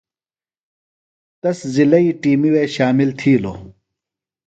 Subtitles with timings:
[1.41, 3.57] تس ضلعئی ٹِیمی وے شامل تِھیلوۡ۔